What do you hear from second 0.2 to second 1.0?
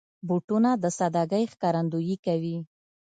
بوټونه د